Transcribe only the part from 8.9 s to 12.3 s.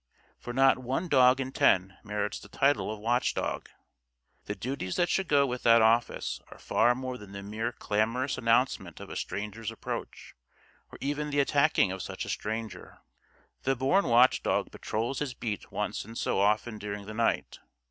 of a stranger's approach, or even the attacking of such a